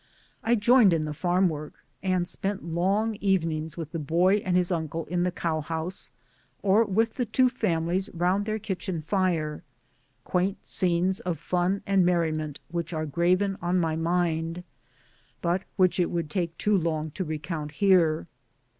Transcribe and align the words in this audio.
I 0.43 0.55
joined 0.55 0.93
in 0.93 1.05
the 1.05 1.13
farm 1.13 1.47
work, 1.47 1.85
and 2.01 2.27
spent 2.27 2.63
long 2.65 3.17
evenings 3.21 3.77
with 3.77 3.91
the 3.91 3.99
boy 3.99 4.37
and 4.37 4.57
his 4.57 4.71
uncle 4.71 5.05
in 5.05 5.21
the 5.21 5.31
cowhouse 5.31 6.09
or 6.63 6.85
with 6.85 7.13
the 7.17 7.25
two 7.27 7.49
families 7.49 8.09
round 8.11 8.45
their 8.47 8.57
kitchen 8.57 9.03
fire 9.03 9.61
quaint 10.23 10.65
scenes 10.65 11.19
of 11.19 11.37
fun 11.37 11.83
and 11.85 12.03
merriment 12.03 12.59
which 12.71 12.93
are 12.93 13.05
graven 13.05 13.59
on 13.61 13.77
my 13.79 13.95
mind, 13.95 14.63
but 15.39 15.65
which 15.75 15.99
it 15.99 16.09
would 16.09 16.31
take 16.31 16.57
too 16.57 16.75
long 16.75 17.11
to 17.11 17.23
recount 17.23 17.73
here. 17.73 18.25